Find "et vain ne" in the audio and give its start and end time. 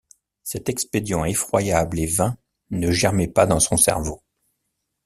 1.99-2.89